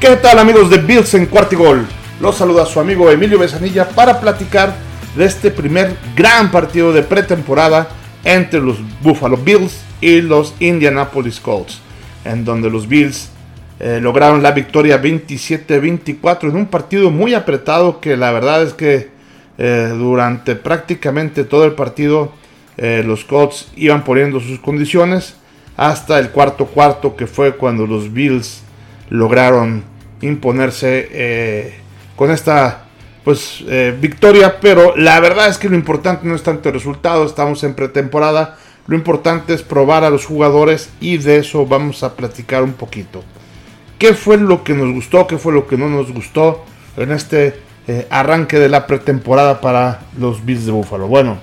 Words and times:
¿Qué 0.00 0.16
tal 0.16 0.38
amigos 0.38 0.70
de 0.70 0.78
Bills 0.78 1.12
en 1.12 1.26
Cuartigol? 1.26 1.86
Los 2.22 2.36
saluda 2.36 2.64
su 2.64 2.80
amigo 2.80 3.10
Emilio 3.10 3.38
Besanilla 3.38 3.86
para 3.86 4.18
platicar 4.18 4.74
de 5.14 5.26
este 5.26 5.50
primer 5.50 5.94
gran 6.16 6.50
partido 6.50 6.90
de 6.90 7.02
pretemporada 7.02 7.86
entre 8.24 8.60
los 8.60 8.78
Buffalo 9.02 9.36
Bills 9.36 9.82
y 10.00 10.22
los 10.22 10.54
Indianapolis 10.58 11.38
Colts, 11.38 11.82
en 12.24 12.46
donde 12.46 12.70
los 12.70 12.88
Bills 12.88 13.28
eh, 13.78 13.98
lograron 14.00 14.42
la 14.42 14.52
victoria 14.52 15.02
27-24 15.02 16.44
en 16.44 16.56
un 16.56 16.66
partido 16.66 17.10
muy 17.10 17.34
apretado 17.34 18.00
que 18.00 18.16
la 18.16 18.30
verdad 18.30 18.62
es 18.62 18.72
que 18.72 19.10
eh, 19.58 19.92
durante 19.98 20.56
prácticamente 20.56 21.44
todo 21.44 21.66
el 21.66 21.72
partido 21.72 22.32
eh, 22.78 23.02
los 23.04 23.26
Colts 23.26 23.68
iban 23.76 24.02
poniendo 24.02 24.40
sus 24.40 24.60
condiciones 24.60 25.34
hasta 25.76 26.18
el 26.18 26.30
cuarto 26.30 26.64
cuarto 26.64 27.16
que 27.16 27.26
fue 27.26 27.54
cuando 27.56 27.86
los 27.86 28.10
Bills 28.14 28.62
lograron 29.10 29.90
imponerse 30.22 31.80
con 32.16 32.30
esta 32.30 32.84
pues 33.24 33.64
victoria 34.00 34.60
pero 34.60 34.96
la 34.96 35.20
verdad 35.20 35.48
es 35.48 35.58
que 35.58 35.68
lo 35.68 35.76
importante 35.76 36.26
no 36.26 36.34
es 36.34 36.42
tanto 36.42 36.68
el 36.68 36.74
resultado 36.74 37.24
estamos 37.24 37.62
en 37.64 37.74
pretemporada 37.74 38.56
lo 38.90 38.96
importante 38.96 39.54
es 39.54 39.62
probar 39.62 40.02
a 40.02 40.10
los 40.10 40.26
jugadores 40.26 40.90
y 41.00 41.16
de 41.18 41.36
eso 41.36 41.64
vamos 41.64 42.02
a 42.02 42.16
platicar 42.16 42.64
un 42.64 42.72
poquito. 42.72 43.22
¿Qué 44.00 44.14
fue 44.14 44.36
lo 44.36 44.64
que 44.64 44.74
nos 44.74 44.92
gustó? 44.92 45.28
¿Qué 45.28 45.38
fue 45.38 45.52
lo 45.52 45.68
que 45.68 45.76
no 45.76 45.88
nos 45.88 46.12
gustó 46.12 46.64
en 46.96 47.12
este 47.12 47.54
eh, 47.86 48.08
arranque 48.10 48.58
de 48.58 48.68
la 48.68 48.88
pretemporada 48.88 49.60
para 49.60 50.00
los 50.18 50.44
Bills 50.44 50.66
de 50.66 50.72
Buffalo? 50.72 51.06
Bueno, 51.06 51.38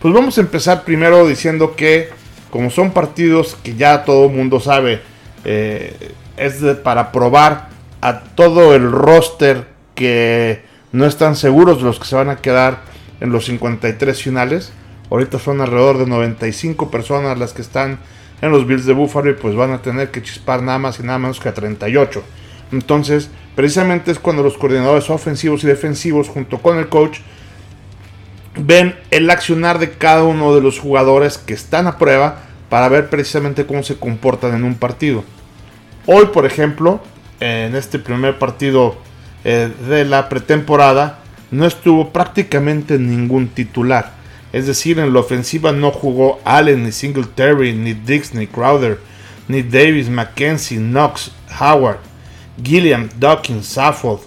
pues 0.00 0.14
vamos 0.14 0.38
a 0.38 0.42
empezar 0.42 0.84
primero 0.84 1.26
diciendo 1.26 1.74
que 1.74 2.10
como 2.50 2.70
son 2.70 2.92
partidos 2.92 3.56
que 3.64 3.74
ya 3.74 4.04
todo 4.04 4.26
el 4.26 4.32
mundo 4.36 4.60
sabe, 4.60 5.00
eh, 5.44 6.12
es 6.36 6.62
para 6.84 7.10
probar 7.10 7.70
a 8.04 8.20
todo 8.20 8.74
el 8.74 8.92
roster 8.92 9.66
que 9.94 10.62
no 10.92 11.06
están 11.06 11.36
seguros 11.36 11.78
de 11.78 11.84
los 11.84 11.98
que 11.98 12.04
se 12.04 12.14
van 12.14 12.28
a 12.28 12.36
quedar 12.36 12.82
en 13.20 13.32
los 13.32 13.46
53 13.46 14.22
finales. 14.22 14.74
Ahorita 15.10 15.38
son 15.38 15.62
alrededor 15.62 15.96
de 15.96 16.06
95 16.06 16.90
personas 16.90 17.38
las 17.38 17.54
que 17.54 17.62
están 17.62 17.98
en 18.42 18.50
los 18.50 18.66
Bills 18.66 18.84
de 18.84 18.92
Buffalo 18.92 19.30
y 19.30 19.32
pues 19.32 19.54
van 19.54 19.72
a 19.72 19.80
tener 19.80 20.10
que 20.10 20.22
chispar 20.22 20.62
nada 20.62 20.78
más 20.78 21.00
y 21.00 21.02
nada 21.02 21.18
menos 21.18 21.40
que 21.40 21.48
a 21.48 21.54
38. 21.54 22.22
Entonces, 22.72 23.30
precisamente 23.56 24.10
es 24.10 24.18
cuando 24.18 24.42
los 24.42 24.58
coordinadores 24.58 25.08
ofensivos 25.08 25.64
y 25.64 25.66
defensivos 25.66 26.28
junto 26.28 26.58
con 26.58 26.76
el 26.76 26.90
coach 26.90 27.20
ven 28.54 28.96
el 29.10 29.30
accionar 29.30 29.78
de 29.78 29.92
cada 29.92 30.24
uno 30.24 30.54
de 30.54 30.60
los 30.60 30.78
jugadores 30.78 31.38
que 31.38 31.54
están 31.54 31.86
a 31.86 31.96
prueba 31.96 32.42
para 32.68 32.90
ver 32.90 33.08
precisamente 33.08 33.64
cómo 33.64 33.82
se 33.82 33.96
comportan 33.96 34.54
en 34.54 34.64
un 34.64 34.74
partido. 34.74 35.24
Hoy, 36.04 36.26
por 36.26 36.44
ejemplo, 36.44 37.00
en 37.44 37.76
este 37.76 37.98
primer 37.98 38.38
partido 38.38 38.96
eh, 39.44 39.70
de 39.86 40.06
la 40.06 40.30
pretemporada, 40.30 41.18
no 41.50 41.66
estuvo 41.66 42.10
prácticamente 42.10 42.98
ningún 42.98 43.48
titular. 43.48 44.12
Es 44.52 44.66
decir, 44.66 44.98
en 44.98 45.12
la 45.12 45.20
ofensiva 45.20 45.70
no 45.70 45.90
jugó 45.90 46.40
Allen, 46.44 46.84
ni 46.84 46.92
Singletary, 46.92 47.74
ni 47.74 47.92
Dix, 47.92 48.32
ni 48.32 48.46
Crowder, 48.46 48.98
ni 49.46 49.62
Davis, 49.62 50.08
McKenzie, 50.08 50.78
Knox, 50.78 51.32
Howard, 51.60 51.98
Gilliam, 52.62 53.10
Dawkins, 53.18 53.66
Saffold, 53.66 54.20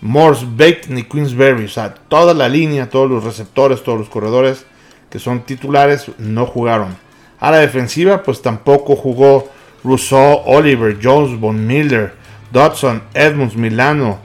Morse, 0.00 0.46
Bate, 0.48 0.84
ni 0.88 1.02
Queensberry. 1.02 1.66
O 1.66 1.68
sea, 1.68 1.92
toda 1.92 2.32
la 2.32 2.48
línea, 2.48 2.88
todos 2.88 3.10
los 3.10 3.24
receptores, 3.24 3.82
todos 3.82 3.98
los 3.98 4.08
corredores 4.08 4.64
que 5.10 5.18
son 5.18 5.42
titulares 5.42 6.06
no 6.16 6.46
jugaron. 6.46 6.96
A 7.40 7.50
la 7.50 7.58
defensiva, 7.58 8.22
pues 8.22 8.40
tampoco 8.40 8.96
jugó 8.96 9.50
Rousseau, 9.84 10.40
Oliver, 10.46 10.96
Jones, 11.02 11.38
Von 11.38 11.66
Miller, 11.66 12.23
Dodson, 12.54 13.02
Edmunds, 13.14 13.56
Milano, 13.56 14.20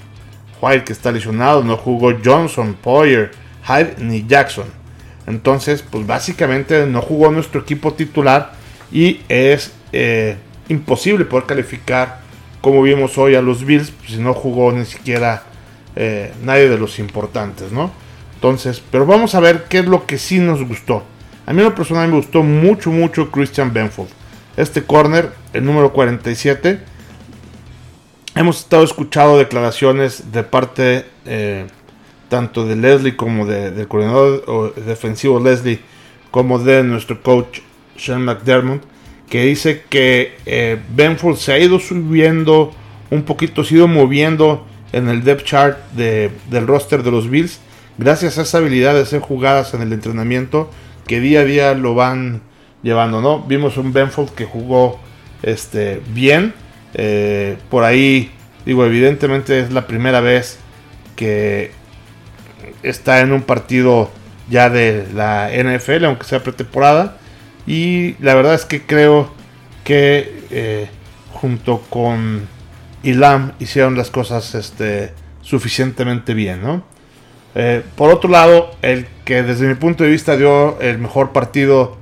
White 0.62 0.84
que 0.86 0.94
está 0.94 1.12
lesionado, 1.12 1.64
no 1.64 1.76
jugó 1.76 2.14
Johnson, 2.24 2.76
Poyer, 2.80 3.32
Hyde 3.68 3.96
ni 3.98 4.26
Jackson. 4.28 4.68
Entonces, 5.26 5.82
pues 5.82 6.06
básicamente 6.06 6.86
no 6.86 7.02
jugó 7.02 7.32
nuestro 7.32 7.62
equipo 7.62 7.94
titular 7.94 8.52
y 8.92 9.22
es 9.30 9.74
eh, 9.92 10.38
imposible 10.68 11.26
poder 11.26 11.48
calificar 11.48 12.20
como 12.62 12.84
vimos 12.84 13.18
hoy 13.18 13.34
a 13.34 13.42
los 13.42 13.66
Bills 13.66 13.90
pues, 13.92 14.12
si 14.12 14.18
no 14.18 14.36
jugó 14.36 14.72
ni 14.72 14.86
siquiera 14.86 15.44
eh, 15.96 16.32
nadie 16.44 16.70
de 16.70 16.78
los 16.78 17.00
importantes, 17.00 17.72
¿no? 17.72 17.92
Entonces, 18.36 18.82
pero 18.92 19.08
vamos 19.08 19.34
a 19.34 19.40
ver 19.40 19.66
qué 19.68 19.80
es 19.80 19.86
lo 19.88 20.06
que 20.06 20.20
sí 20.20 20.38
nos 20.38 20.64
gustó. 20.68 21.04
A 21.48 21.54
mí 21.54 21.60
en 21.60 21.66
lo 21.66 21.74
personal 21.74 22.08
me 22.08 22.18
gustó 22.18 22.44
mucho, 22.44 22.92
mucho 22.92 23.32
Christian 23.32 23.74
Benfold. 23.74 24.10
Este 24.56 24.84
corner, 24.84 25.32
el 25.52 25.66
número 25.66 25.92
47. 25.92 26.99
Hemos 28.40 28.60
estado 28.62 28.86
escuchando 28.86 29.38
declaraciones 29.38 30.32
de 30.32 30.44
parte 30.44 31.04
eh, 31.26 31.68
tanto 32.30 32.66
de 32.66 32.78
Leslie 32.78 33.18
como 33.18 33.46
de, 33.46 33.72
del 33.72 33.86
coordinador 33.90 34.76
defensivo 34.76 35.42
Leslie, 35.42 35.82
como 36.32 36.58
de 36.58 36.82
nuestro 36.84 37.22
coach 37.22 37.60
Sean 37.98 38.24
McDermott, 38.24 38.82
que 39.30 39.44
dice 39.44 39.84
que 39.90 40.38
eh, 40.46 40.80
Benford 40.96 41.36
se 41.36 41.52
ha 41.52 41.60
ido 41.60 41.80
subiendo 41.80 42.72
un 43.12 43.24
poquito, 43.24 43.66
se 43.66 43.76
ha 43.76 43.78
ido 43.80 43.90
moviendo 43.90 44.66
en 44.94 45.10
el 45.10 45.22
depth 45.26 45.44
chart 45.44 45.78
del 45.92 46.66
roster 46.66 47.04
de 47.04 47.12
los 47.12 47.30
Bills, 47.30 47.60
gracias 47.98 48.38
a 48.38 48.44
esa 48.44 48.60
habilidad 48.60 48.94
de 48.94 49.02
hacer 49.02 49.20
jugadas 49.20 49.74
en 49.74 49.82
el 49.82 49.92
entrenamiento 49.92 50.72
que 51.08 51.20
día 51.20 51.42
a 51.42 51.44
día 51.44 51.74
lo 51.74 51.94
van 51.94 52.40
llevando, 52.84 53.20
¿no? 53.20 53.42
Vimos 53.42 53.76
un 53.76 53.92
Benford 53.92 54.30
que 54.30 54.46
jugó 54.46 54.98
este, 55.44 56.02
bien, 56.14 56.54
eh, 56.94 57.58
por 57.70 57.84
ahí, 57.84 58.32
digo, 58.66 58.86
evidentemente 58.86 59.60
es 59.60 59.72
la 59.72 59.88
primera 59.88 60.22
vez 60.22 60.60
que 61.16 61.72
está 62.84 63.22
en 63.22 63.32
un 63.32 63.44
partido 63.44 64.10
ya 64.50 64.70
de 64.70 65.08
la 65.14 65.50
NFL, 65.52 66.06
aunque 66.06 66.26
sea 66.26 66.42
pretemporada. 66.42 67.18
Y 67.68 68.16
la 68.20 68.34
verdad 68.34 68.56
es 68.56 68.66
que 68.66 68.82
creo 68.82 69.32
que 69.84 70.44
eh, 70.50 70.88
junto 71.34 71.82
con 71.90 72.48
Ilam 73.04 73.54
hicieron 73.60 73.96
las 73.96 74.10
cosas 74.10 74.56
este, 74.56 75.14
suficientemente 75.42 76.34
bien. 76.34 76.62
¿no? 76.62 76.84
Eh, 77.56 77.84
por 77.96 78.12
otro 78.12 78.30
lado, 78.30 78.72
el 78.82 79.08
que 79.26 79.44
desde 79.44 79.68
mi 79.68 79.76
punto 79.76 80.04
de 80.04 80.10
vista 80.10 80.38
dio 80.38 80.80
el 80.82 80.98
mejor 80.98 81.32
partido 81.32 81.98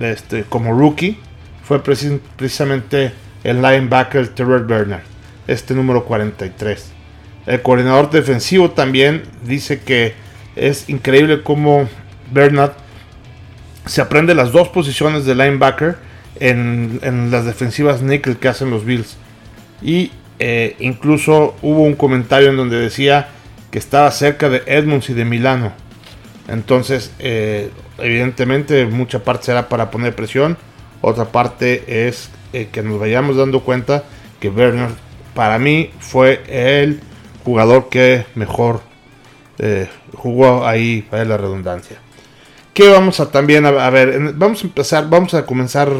este, 0.00 0.44
como 0.44 0.72
rookie 0.72 1.18
fue 1.64 1.82
precisamente 1.82 3.12
el 3.44 3.62
linebacker 3.62 4.28
Terrell 4.28 4.64
Bernard, 4.64 5.02
este 5.46 5.74
número 5.74 6.04
43. 6.04 6.92
El 7.46 7.62
coordinador 7.62 8.10
defensivo 8.10 8.70
también 8.70 9.22
dice 9.44 9.80
que 9.80 10.14
es 10.54 10.88
increíble 10.88 11.42
cómo 11.42 11.88
Bernard 12.30 12.72
se 13.86 14.02
aprende 14.02 14.34
las 14.34 14.52
dos 14.52 14.68
posiciones 14.68 15.24
de 15.24 15.34
linebacker 15.34 15.96
en, 16.40 17.30
las 17.30 17.44
defensivas 17.44 18.02
nickel 18.02 18.36
que 18.36 18.48
hacen 18.48 18.70
los 18.70 18.84
Bills. 18.84 19.16
Y 19.80 20.12
eh, 20.38 20.76
incluso 20.78 21.56
hubo 21.62 21.82
un 21.82 21.94
comentario 21.94 22.50
en 22.50 22.56
donde 22.56 22.78
decía 22.78 23.28
que 23.70 23.78
estaba 23.78 24.10
cerca 24.10 24.48
de 24.48 24.62
Edmonds 24.66 25.08
y 25.10 25.14
de 25.14 25.24
Milano. 25.24 25.72
Entonces, 26.48 27.12
eh, 27.18 27.70
evidentemente, 27.98 28.86
mucha 28.86 29.24
parte 29.24 29.46
será 29.46 29.68
para 29.68 29.90
poner 29.90 30.14
presión. 30.14 30.56
Otra 31.00 31.26
parte 31.26 32.08
es 32.08 32.30
eh, 32.52 32.68
que 32.70 32.82
nos 32.82 32.98
vayamos 32.98 33.36
dando 33.36 33.60
cuenta 33.60 34.04
que 34.40 34.50
Bernard, 34.50 34.92
para 35.34 35.58
mí, 35.58 35.90
fue 35.98 36.42
el 36.48 37.00
jugador 37.44 37.88
que 37.88 38.26
mejor 38.34 38.80
eh, 39.58 39.88
jugó 40.14 40.66
ahí, 40.66 41.02
para 41.02 41.24
la 41.24 41.36
redundancia. 41.36 41.98
Que 42.72 42.88
vamos 42.88 43.20
a 43.20 43.30
también 43.30 43.66
a, 43.66 43.90
ver, 43.90 44.32
vamos 44.34 44.62
a 44.62 44.66
empezar, 44.66 45.08
vamos 45.08 45.34
a 45.34 45.44
comenzar 45.44 45.90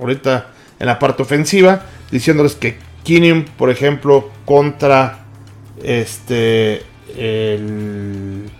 ahorita 0.00 0.48
en 0.78 0.86
la 0.86 0.98
parte 0.98 1.22
ofensiva, 1.22 1.82
diciéndoles 2.10 2.56
que 2.56 2.76
Kinium, 3.04 3.44
por 3.44 3.70
ejemplo, 3.70 4.30
contra 4.44 5.26
este 5.82 6.82
el 7.16 8.50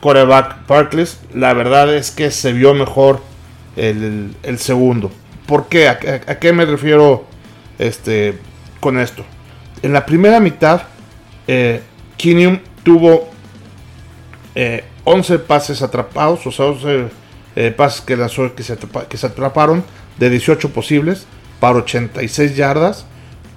coreback 0.00 0.66
Barclays, 0.66 1.20
la 1.34 1.52
verdad 1.52 1.94
es 1.94 2.10
que 2.10 2.30
se 2.30 2.52
vio 2.52 2.74
mejor 2.74 3.20
el, 3.76 4.58
segundo. 4.58 5.10
¿Por 5.48 5.66
qué? 5.66 5.88
¿A, 5.88 5.98
qué 5.98 6.52
me 6.52 6.66
refiero 6.66 7.24
este, 7.78 8.38
con 8.80 8.98
esto? 8.98 9.24
En 9.80 9.94
la 9.94 10.04
primera 10.04 10.40
mitad 10.40 10.82
eh, 11.46 11.80
Kinium 12.18 12.58
tuvo 12.82 13.30
11 15.04 15.34
eh, 15.34 15.38
pases 15.38 15.80
atrapados, 15.80 16.46
o 16.46 16.52
sea, 16.52 16.66
11 16.66 17.08
eh, 17.56 17.70
pases 17.74 18.02
que, 18.02 18.14
que, 18.54 18.62
se 18.62 18.76
que 19.08 19.16
se 19.16 19.26
atraparon 19.26 19.82
de 20.18 20.28
18 20.28 20.68
posibles 20.74 21.26
para 21.60 21.78
86 21.78 22.54
yardas, 22.54 23.06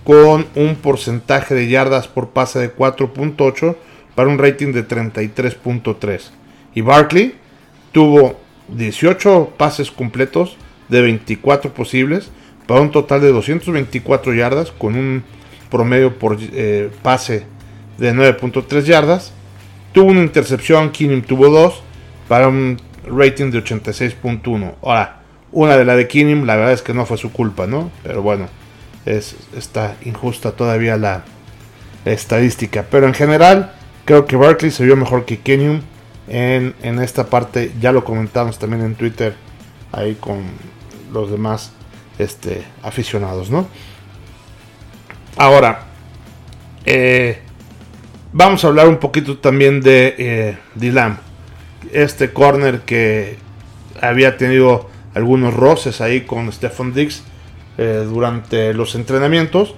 con 0.05 0.47
un 0.55 0.77
porcentaje 0.77 1.53
de 1.53 1.67
yardas 1.67 2.07
por 2.07 2.29
pase 2.29 2.59
de 2.59 2.73
4.8 2.73 3.75
para 4.15 4.29
un 4.29 4.39
rating 4.39 4.71
de 4.71 4.87
33.3. 4.87 6.29
Y 6.73 6.79
Barkley 6.79 7.35
tuvo 7.91 8.39
18 8.69 9.55
pases 9.57 9.91
completos 9.91 10.55
de 10.91 11.01
24 11.01 11.73
posibles 11.73 12.29
para 12.67 12.81
un 12.81 12.91
total 12.91 13.21
de 13.21 13.31
224 13.31 14.33
yardas 14.33 14.71
con 14.71 14.95
un 14.95 15.23
promedio 15.71 16.19
por 16.19 16.37
eh, 16.39 16.91
pase 17.01 17.45
de 17.97 18.13
9.3 18.13 18.81
yardas. 18.83 19.33
Tuvo 19.93 20.11
una 20.11 20.21
intercepción, 20.21 20.91
Keenum 20.91 21.21
tuvo 21.21 21.49
dos 21.49 21.81
para 22.27 22.49
un 22.49 22.77
rating 23.07 23.51
de 23.51 23.63
86.1. 23.63 24.75
Ahora, 24.83 25.21
una 25.53 25.77
de 25.77 25.85
la 25.85 25.95
de 25.95 26.07
Keenum, 26.07 26.45
la 26.45 26.57
verdad 26.57 26.73
es 26.73 26.81
que 26.81 26.93
no 26.93 27.05
fue 27.05 27.17
su 27.17 27.31
culpa, 27.31 27.67
¿no? 27.67 27.89
Pero 28.03 28.21
bueno, 28.21 28.47
es, 29.05 29.35
está 29.55 29.95
injusta 30.03 30.51
todavía 30.51 30.97
la 30.97 31.23
estadística. 32.03 32.85
Pero 32.91 33.07
en 33.07 33.13
general, 33.13 33.73
creo 34.03 34.25
que 34.25 34.35
Barkley 34.35 34.71
se 34.71 34.83
vio 34.83 34.97
mejor 34.97 35.23
que 35.23 35.39
Keenum 35.39 35.81
en, 36.27 36.73
en 36.83 36.99
esta 36.99 37.27
parte. 37.27 37.71
Ya 37.79 37.93
lo 37.93 38.03
comentamos 38.03 38.59
también 38.59 38.83
en 38.83 38.95
Twitter, 38.95 39.35
ahí 39.93 40.15
con 40.15 40.39
los 41.11 41.31
demás 41.31 41.71
este, 42.17 42.63
aficionados, 42.83 43.49
¿no? 43.49 43.67
Ahora, 45.37 45.87
eh, 46.85 47.39
vamos 48.33 48.63
a 48.63 48.67
hablar 48.67 48.87
un 48.87 48.97
poquito 48.97 49.37
también 49.37 49.81
de 49.81 50.15
eh, 50.17 50.57
Dylan. 50.75 51.19
Este 51.91 52.31
corner 52.31 52.81
que 52.81 53.37
había 54.01 54.37
tenido 54.37 54.89
algunos 55.13 55.53
roces 55.53 56.01
ahí 56.01 56.21
con 56.21 56.51
Stephen 56.51 56.93
Dix 56.93 57.23
eh, 57.77 58.05
durante 58.07 58.73
los 58.73 58.95
entrenamientos. 58.95 59.75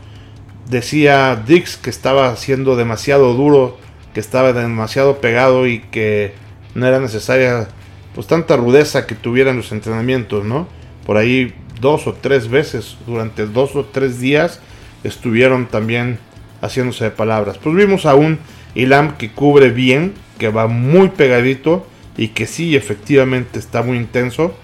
Decía 0.70 1.42
Dix 1.46 1.78
que 1.78 1.90
estaba 1.90 2.36
siendo 2.36 2.76
demasiado 2.76 3.34
duro, 3.34 3.78
que 4.14 4.20
estaba 4.20 4.54
demasiado 4.54 5.20
pegado 5.20 5.68
y 5.68 5.80
que 5.80 6.34
no 6.76 6.88
era 6.88 7.00
necesaria 7.00 7.68
pues 8.16 8.28
tanta 8.28 8.56
rudeza 8.58 9.08
que 9.08 9.16
tuviera 9.16 9.52
en 9.52 9.58
los 9.58 9.72
entrenamientos, 9.72 10.46
¿no? 10.46 10.68
Por 11.06 11.18
ahí 11.18 11.54
dos 11.82 12.08
o 12.08 12.14
tres 12.14 12.48
veces 12.48 12.98
durante 13.06 13.46
dos 13.46 13.76
o 13.76 13.86
tres 13.86 14.20
días 14.20 14.60
estuvieron 15.04 15.68
también 15.68 16.20
haciéndose 16.62 17.06
de 17.06 17.12
palabras. 17.12 17.58
Pues 17.58 17.76
vimos 17.76 18.06
a 18.06 18.16
un 18.16 18.40
Ilam 18.76 19.18
que 19.18 19.32
cubre 19.32 19.70
bien, 19.70 20.14
que 20.40 20.50
va 20.50 20.68
muy 20.68 21.10
pegadito 21.10 21.86
y 22.18 22.30
que 22.30 22.48
sí 22.48 22.76
efectivamente 22.76 23.60
está 23.60 23.84
muy 23.84 23.98
intenso. 23.98 24.56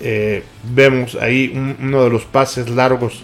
Eh, 0.00 0.44
vemos 0.62 1.16
ahí 1.16 1.52
uno 1.80 2.04
de 2.04 2.10
los 2.10 2.24
pases 2.24 2.68
largos 2.68 3.22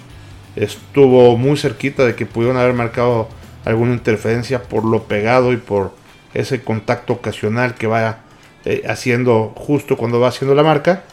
estuvo 0.57 1.37
muy 1.37 1.57
cerquita 1.57 2.05
de 2.05 2.15
que 2.15 2.27
pudieron 2.27 2.57
haber 2.57 2.75
marcado 2.75 3.29
alguna 3.65 3.93
interferencia 3.93 4.63
por 4.63 4.85
lo 4.85 5.05
pegado 5.05 5.53
y 5.53 5.57
por 5.57 5.93
ese 6.33 6.63
contacto 6.63 7.15
ocasional 7.15 7.75
que 7.75 7.87
va 7.87 8.19
eh, 8.65 8.83
haciendo 8.89 9.53
justo 9.57 9.97
cuando 9.97 10.21
va 10.21 10.29
haciendo 10.29 10.55
la 10.55 10.63
marca. 10.63 11.05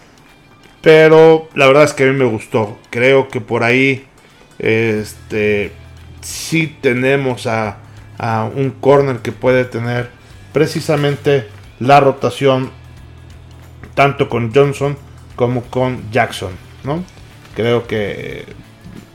Pero 0.82 1.48
la 1.54 1.68
verdad 1.68 1.84
es 1.84 1.94
que 1.94 2.04
a 2.04 2.08
mí 2.08 2.14
me 2.14 2.26
gustó. 2.26 2.80
Creo 2.90 3.28
que 3.28 3.40
por 3.40 3.64
ahí 3.64 4.06
este, 4.60 5.72
sí 6.22 6.76
tenemos 6.82 7.48
a, 7.48 7.78
un 8.56 8.70
corner 8.80 9.18
que 9.20 9.32
puede 9.32 9.66
tener 9.66 10.12
precisamente 10.54 11.48
la 11.80 12.00
rotación 12.00 12.70
tanto 13.96 14.30
con 14.30 14.54
Johnson 14.54 14.96
como 15.36 15.64
con 15.64 16.12
Jackson. 16.12 16.52
¿no? 16.84 17.04
Creo 17.56 17.88
que 17.88 18.46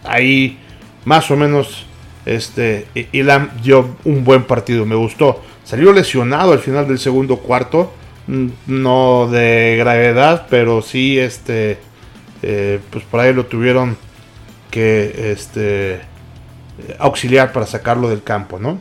ahí 0.02 0.58
más 1.04 1.30
o 1.30 1.36
menos 1.36 1.86
este, 2.24 2.88
Ilam 3.12 3.50
dio 3.62 3.96
un 4.04 4.24
buen 4.24 4.44
partido. 4.44 4.84
Me 4.86 4.96
gustó. 4.96 5.42
Salió 5.64 5.92
lesionado 5.92 6.52
al 6.52 6.58
final 6.58 6.86
del 6.86 6.98
segundo 6.98 7.38
cuarto 7.38 7.92
no 8.28 9.28
de 9.30 9.76
gravedad, 9.78 10.46
pero 10.50 10.82
sí, 10.82 11.18
este, 11.18 11.78
eh, 12.42 12.80
pues 12.90 13.04
por 13.04 13.20
ahí 13.20 13.32
lo 13.32 13.46
tuvieron 13.46 13.96
que 14.70 15.32
este, 15.32 16.00
auxiliar 16.98 17.52
para 17.52 17.66
sacarlo 17.66 18.08
del 18.08 18.22
campo, 18.22 18.58
¿no? 18.58 18.80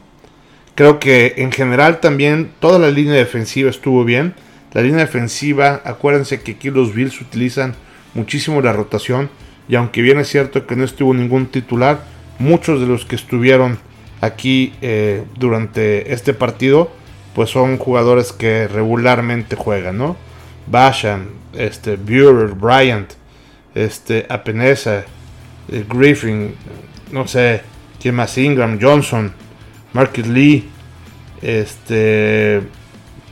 Creo 0.73 0.99
que 0.99 1.35
en 1.37 1.51
general 1.51 1.99
también 1.99 2.51
toda 2.59 2.79
la 2.79 2.89
línea 2.89 3.13
defensiva 3.13 3.69
estuvo 3.69 4.03
bien. 4.03 4.33
La 4.73 4.81
línea 4.81 5.05
defensiva, 5.05 5.81
acuérdense 5.85 6.41
que 6.41 6.53
aquí 6.53 6.69
los 6.69 6.93
Bills 6.93 7.21
utilizan 7.21 7.75
muchísimo 8.13 8.61
la 8.61 8.73
rotación 8.73 9.29
y 9.69 9.75
aunque 9.75 10.01
bien 10.01 10.19
es 10.19 10.27
cierto 10.27 10.67
que 10.67 10.75
no 10.75 10.83
estuvo 10.83 11.13
ningún 11.13 11.47
titular, 11.47 12.03
muchos 12.39 12.81
de 12.81 12.87
los 12.87 13.05
que 13.05 13.15
estuvieron 13.15 13.79
aquí 14.19 14.73
eh, 14.81 15.23
durante 15.37 16.11
este 16.13 16.33
partido 16.33 16.91
pues 17.35 17.49
son 17.49 17.77
jugadores 17.77 18.31
que 18.31 18.67
regularmente 18.67 19.57
juegan, 19.57 19.97
¿no? 19.97 20.15
Bashan, 20.67 21.27
este, 21.53 21.97
Burer, 21.97 22.55
Bryant, 22.55 23.11
este, 23.75 24.25
Apenesa, 24.29 25.03
eh, 25.67 25.85
Griffin, 25.87 26.55
no 27.11 27.27
sé, 27.27 27.61
quién 28.01 28.15
más, 28.15 28.37
Ingram, 28.37 28.79
Johnson, 28.81 29.33
Marcus 29.91 30.25
Lee, 30.25 30.69
este, 31.41 32.61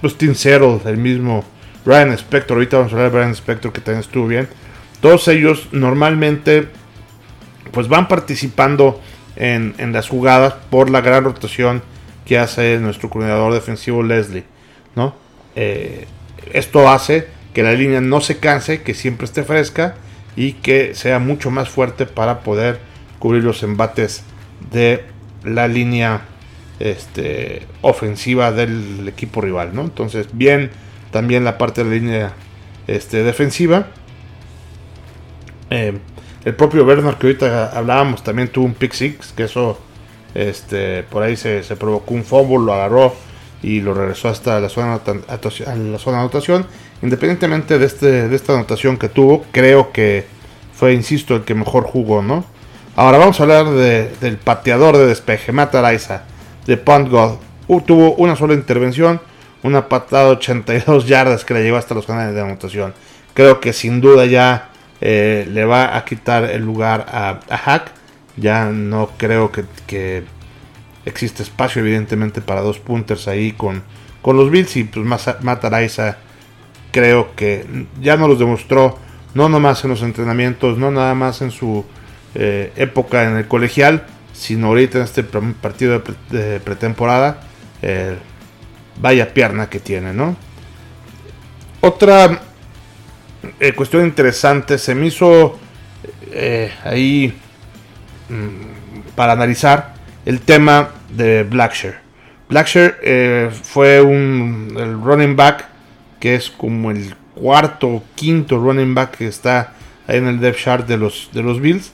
Justin 0.01 0.35
Settle, 0.35 0.81
el 0.85 0.97
mismo, 0.97 1.45
Brian 1.85 2.11
Spector, 2.11 2.57
ahorita 2.57 2.77
vamos 2.77 2.91
a 2.91 2.95
hablar 2.97 3.11
de 3.11 3.17
Brian 3.17 3.31
Spector 3.31 3.71
que 3.71 3.79
también 3.79 4.01
estuvo 4.01 4.27
bien. 4.27 4.49
Todos 4.99 5.27
ellos 5.29 5.69
normalmente 5.71 6.67
pues 7.71 7.87
van 7.87 8.07
participando 8.09 9.01
en, 9.37 9.73
en 9.77 9.93
las 9.93 10.09
jugadas 10.09 10.55
por 10.69 10.89
la 10.89 11.01
gran 11.01 11.23
rotación 11.23 11.81
que 12.25 12.37
hace 12.37 12.77
nuestro 12.79 13.09
coordinador 13.09 13.53
defensivo 13.53 14.03
Leslie, 14.03 14.45
¿no? 14.95 15.15
Eh, 15.55 16.07
esto 16.51 16.89
hace 16.89 17.27
que 17.53 17.63
la 17.63 17.73
línea 17.73 18.01
no 18.01 18.21
se 18.21 18.37
canse, 18.37 18.81
que 18.81 18.93
siempre 18.93 19.25
esté 19.25 19.43
fresca 19.43 19.95
y 20.35 20.53
que 20.53 20.95
sea 20.95 21.19
mucho 21.19 21.51
más 21.51 21.69
fuerte 21.69 22.05
para 22.05 22.39
poder 22.39 22.79
cubrir 23.19 23.43
los 23.43 23.63
embates 23.63 24.23
de 24.71 25.03
la 25.43 25.67
línea 25.67 26.21
este, 26.79 27.67
ofensiva 27.81 28.51
del 28.51 29.07
equipo 29.07 29.41
rival, 29.41 29.73
¿no? 29.73 29.83
Entonces, 29.83 30.27
bien 30.33 30.71
también 31.11 31.43
la 31.43 31.57
parte 31.57 31.83
de 31.83 31.89
la 31.89 31.95
línea 31.95 32.33
este, 32.87 33.23
defensiva. 33.23 33.87
Eh, 35.69 35.97
el 36.43 36.55
propio 36.55 36.85
Bernard 36.85 37.17
que 37.17 37.27
ahorita 37.27 37.69
hablábamos 37.77 38.23
también 38.23 38.49
tuvo 38.49 38.65
un 38.65 38.73
pick 38.73 38.93
six, 38.93 39.31
que 39.31 39.43
eso 39.43 39.79
este, 40.35 41.03
por 41.03 41.23
ahí 41.23 41.35
se, 41.35 41.61
provocó 41.77 42.13
un 42.13 42.23
fumble, 42.23 42.65
lo 42.65 42.73
agarró 42.73 43.13
y 43.61 43.81
lo 43.81 43.93
regresó 43.93 44.29
hasta 44.29 44.59
la 44.59 44.69
zona, 44.69 44.99
la 45.05 45.99
zona 45.99 46.17
de 46.17 46.23
anotación. 46.23 46.65
Independientemente 47.01 47.77
de, 47.77 47.85
este, 47.85 48.27
de 48.27 48.35
esta 48.35 48.53
anotación 48.53 48.97
que 48.97 49.09
tuvo, 49.09 49.45
creo 49.51 49.91
que 49.91 50.25
fue, 50.73 50.93
insisto, 50.93 51.35
el 51.35 51.43
que 51.43 51.53
mejor 51.53 51.83
jugó, 51.83 52.21
¿no? 52.21 52.45
Ahora 52.95 53.17
vamos 53.17 53.39
a 53.39 53.43
hablar 53.43 53.69
del 53.69 54.37
pateador 54.37 54.97
de 54.97 55.07
despeje, 55.07 55.51
Matt 55.51 55.75
Araiza, 55.75 56.23
de 56.65 56.77
Punt 56.77 57.09
God. 57.09 57.37
Tuvo 57.85 58.13
una 58.15 58.35
sola 58.35 58.53
intervención, 58.53 59.19
una 59.63 59.89
patada 59.89 60.25
de 60.25 60.31
82 60.31 61.07
yardas 61.07 61.43
que 61.43 61.53
le 61.55 61.63
llevó 61.63 61.77
hasta 61.77 61.95
los 61.95 62.05
canales 62.05 62.35
de 62.35 62.41
anotación. 62.41 62.93
Creo 63.33 63.59
que 63.59 63.73
sin 63.73 63.99
duda 63.99 64.25
ya 64.25 64.69
eh, 65.01 65.47
le 65.51 65.65
va 65.65 65.97
a 65.97 66.05
quitar 66.05 66.43
el 66.43 66.61
lugar 66.61 67.05
a 67.11 67.57
Hack 67.57 68.02
ya 68.37 68.65
no 68.65 69.11
creo 69.17 69.51
que, 69.51 70.23
existe 71.05 71.43
espacio, 71.43 71.81
evidentemente, 71.81 72.41
para 72.41 72.61
dos 72.61 72.79
punters 72.79 73.27
ahí 73.27 73.51
con, 73.51 73.83
con 74.21 74.37
los 74.37 74.49
Bills. 74.49 74.75
Y 74.77 74.85
pues 74.85 75.05
Matt 75.05 75.65
creo 76.91 77.35
que 77.35 77.65
ya 78.01 78.17
no 78.17 78.27
los 78.27 78.39
demostró, 78.39 78.97
no 79.33 79.49
nomás 79.49 79.83
en 79.83 79.89
los 79.89 80.01
entrenamientos, 80.01 80.77
no 80.77 80.91
nada 80.91 81.15
más 81.15 81.41
en 81.41 81.51
su 81.51 81.85
eh, 82.35 82.71
época 82.75 83.23
en 83.23 83.37
el 83.37 83.47
colegial, 83.47 84.05
sino 84.31 84.67
ahorita 84.67 84.99
en 84.99 85.03
este 85.03 85.23
partido 85.23 86.01
de, 86.29 86.59
pretemporada. 86.59 87.41
Eh, 87.81 88.15
vaya 89.01 89.33
pierna 89.33 89.69
que 89.69 89.79
tiene, 89.79 90.13
¿no? 90.13 90.35
Otra 91.81 92.41
eh, 93.59 93.73
cuestión 93.73 94.05
interesante, 94.05 94.77
se 94.77 94.95
me 94.95 95.07
hizo 95.07 95.59
ahí 96.83 97.33
para 99.15 99.33
analizar 99.33 99.93
el 100.25 100.39
tema 100.41 100.91
de 101.09 101.43
Blackshire. 101.43 101.95
Blackshire 102.49 102.95
eh, 103.03 103.49
fue 103.51 104.01
un 104.01 105.01
running 105.03 105.35
back 105.35 105.65
que 106.19 106.35
es 106.35 106.49
como 106.49 106.91
el 106.91 107.15
cuarto 107.35 107.87
o 107.87 108.03
quinto 108.15 108.57
running 108.57 108.93
back 108.93 109.17
que 109.17 109.27
está 109.27 109.73
ahí 110.07 110.17
en 110.17 110.27
el 110.27 110.39
depth 110.39 110.59
chart 110.59 110.87
de 110.87 110.97
los, 110.97 111.29
de 111.33 111.43
los 111.43 111.59
Bills 111.59 111.91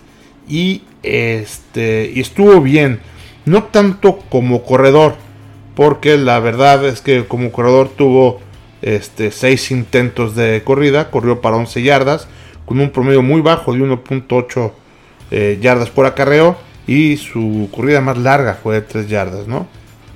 y 0.47 0.83
este 1.03 2.19
estuvo 2.19 2.61
bien, 2.61 2.99
no 3.45 3.63
tanto 3.63 4.17
como 4.29 4.63
corredor, 4.63 5.15
porque 5.75 6.17
la 6.17 6.39
verdad 6.39 6.85
es 6.85 7.01
que 7.01 7.25
como 7.25 7.51
corredor 7.51 7.89
tuvo 7.89 8.41
este 8.81 9.31
seis 9.31 9.71
intentos 9.71 10.35
de 10.35 10.63
corrida, 10.63 11.11
corrió 11.11 11.41
para 11.41 11.57
11 11.57 11.81
yardas 11.83 12.27
con 12.65 12.79
un 12.79 12.89
promedio 12.89 13.21
muy 13.21 13.41
bajo 13.41 13.73
de 13.73 13.79
1.8 13.79 14.71
eh, 15.31 15.57
yardas 15.61 15.89
por 15.89 16.05
acarreo 16.05 16.57
y 16.87 17.17
su 17.17 17.69
corrida 17.71 18.01
más 18.01 18.17
larga 18.17 18.55
fue 18.61 18.75
de 18.75 18.81
3 18.81 19.07
yardas, 19.07 19.47
¿no? 19.47 19.67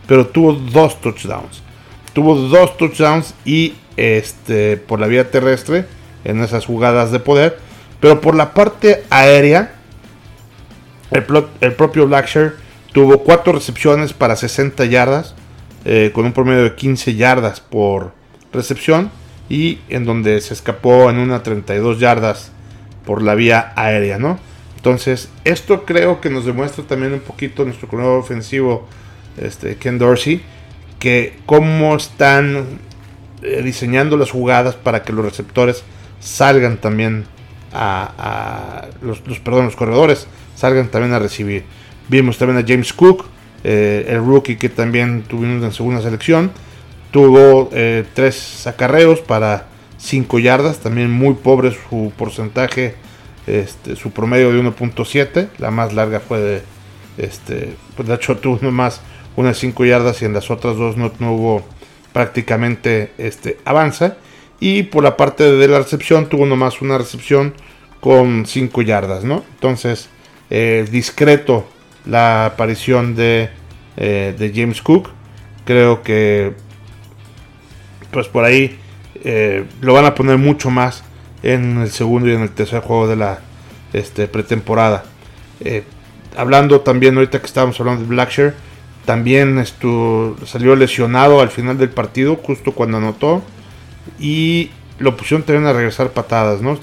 Pero 0.07 0.27
tuvo 0.27 0.53
dos 0.53 0.99
touchdowns. 1.01 1.61
Tuvo 2.13 2.35
dos 2.35 2.77
touchdowns 2.77 3.33
y 3.45 3.75
este 3.95 4.77
por 4.77 4.99
la 4.99 5.07
vía 5.07 5.29
terrestre 5.29 5.85
en 6.23 6.41
esas 6.41 6.65
jugadas 6.65 7.11
de 7.11 7.19
poder, 7.19 7.59
pero 7.99 8.21
por 8.21 8.35
la 8.35 8.53
parte 8.53 9.03
aérea 9.09 9.75
el, 11.13 11.73
propio 11.73 12.07
Blackshire 12.07 12.53
tuvo 12.91 13.19
4 13.19 13.53
recepciones 13.53 14.13
para 14.13 14.35
60 14.35 14.85
yardas, 14.85 15.35
eh, 15.85 16.11
con 16.13 16.25
un 16.25 16.33
promedio 16.33 16.63
de 16.63 16.75
15 16.75 17.15
yardas 17.15 17.59
por 17.59 18.13
recepción, 18.51 19.11
y 19.47 19.79
en 19.89 20.05
donde 20.05 20.41
se 20.41 20.53
escapó 20.53 21.09
en 21.09 21.19
una 21.19 21.43
32 21.43 21.99
yardas 21.99 22.51
por 23.05 23.21
la 23.21 23.35
vía 23.35 23.73
aérea, 23.75 24.17
¿no? 24.17 24.39
Entonces, 24.83 25.29
esto 25.45 25.85
creo 25.85 26.19
que 26.19 26.29
nos 26.29 26.43
demuestra 26.43 26.83
también 26.83 27.13
un 27.13 27.21
poquito 27.21 27.63
nuestro 27.63 27.87
corredor 27.87 28.19
ofensivo, 28.19 28.85
este, 29.37 29.77
Ken 29.77 29.97
Dorsey, 29.97 30.41
que 30.99 31.37
cómo 31.45 31.95
están 31.95 32.79
eh, 33.43 33.61
diseñando 33.63 34.17
las 34.17 34.31
jugadas 34.31 34.75
para 34.75 35.03
que 35.03 35.13
los 35.13 35.23
receptores 35.23 35.85
salgan 36.19 36.75
también 36.75 37.23
a, 37.71 38.87
los, 39.01 39.21
perdón, 39.39 39.67
los 39.67 39.77
corredores 39.77 40.27
salgan 40.53 40.89
también 40.89 41.13
a 41.13 41.19
recibir. 41.19 41.63
Vimos 42.09 42.37
también 42.37 42.61
a 42.61 42.67
James 42.67 42.91
Cook, 42.91 43.23
eh, 43.63 44.05
el 44.09 44.17
rookie 44.17 44.57
que 44.57 44.67
también 44.67 45.23
tuvimos 45.23 45.63
en 45.63 45.71
segunda 45.71 46.01
selección. 46.01 46.51
Tuvo 47.11 47.69
eh, 47.71 48.03
tres 48.13 48.67
acarreos 48.67 49.21
para 49.21 49.67
5 49.97 50.39
yardas, 50.39 50.79
también 50.79 51.09
muy 51.09 51.35
pobre 51.35 51.71
su 51.71 52.11
porcentaje, 52.17 52.95
este, 53.47 53.95
su 53.95 54.11
promedio 54.11 54.51
de 54.51 54.61
1.7. 54.61 55.49
La 55.57 55.71
más 55.71 55.93
larga 55.93 56.19
fue 56.19 56.39
de, 56.39 56.61
este, 57.17 57.75
pues 57.95 58.07
de 58.07 58.15
hecho 58.15 58.37
tuvo 58.41 58.71
más 58.71 59.01
unas 59.35 59.57
5 59.57 59.85
yardas 59.85 60.21
y 60.21 60.25
en 60.25 60.33
las 60.33 60.51
otras 60.51 60.77
dos 60.77 60.97
no, 60.97 61.11
no 61.19 61.33
hubo 61.33 61.65
prácticamente 62.11 63.11
este, 63.17 63.57
avanza. 63.65 64.17
Y 64.59 64.83
por 64.83 65.03
la 65.03 65.17
parte 65.17 65.43
de 65.51 65.67
la 65.67 65.79
recepción 65.79 66.29
tuvo 66.29 66.45
nomás 66.45 66.81
una 66.81 66.97
recepción 66.97 67.53
con 67.99 68.45
5 68.45 68.81
yardas, 68.81 69.23
¿no? 69.23 69.43
Entonces, 69.55 70.09
eh, 70.49 70.85
discreto 70.89 71.67
la 72.05 72.45
aparición 72.45 73.15
de, 73.15 73.49
eh, 73.97 74.35
de, 74.37 74.51
James 74.53 74.81
Cook. 74.81 75.09
Creo 75.65 76.03
que, 76.03 76.53
pues 78.11 78.27
por 78.27 78.43
ahí 78.43 78.77
eh, 79.23 79.65
lo 79.81 79.93
van 79.93 80.05
a 80.05 80.15
poner 80.15 80.37
mucho 80.37 80.69
más 80.69 81.03
en 81.43 81.77
el 81.77 81.91
segundo 81.91 82.29
y 82.29 82.33
en 82.33 82.41
el 82.41 82.49
tercer 82.49 82.81
juego 82.81 83.07
de 83.07 83.15
la 83.17 83.39
este, 83.93 84.27
pretemporada. 84.27 85.03
hablando 86.35 86.81
también, 86.81 87.15
ahorita 87.15 87.39
que 87.39 87.45
estábamos 87.45 87.79
hablando 87.79 88.01
de 88.01 88.07
Blackshire, 88.07 88.53
también 89.05 89.59
estuvo, 89.59 90.35
salió 90.45 90.75
lesionado 90.75 91.41
al 91.41 91.49
final 91.49 91.77
del 91.77 91.89
partido, 91.89 92.37
justo 92.37 92.71
cuando 92.71 92.97
anotó 92.97 93.43
y 94.19 94.71
lo 94.99 95.17
pusieron 95.17 95.45
también 95.45 95.65
a 95.67 95.73
regresar 95.73 96.11
patadas, 96.11 96.61
¿no? 96.61 96.79